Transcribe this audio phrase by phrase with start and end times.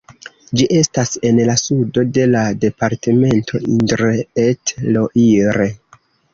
[0.61, 5.73] Ĝi estas en la sudo de la departemento Indre-et-Loire.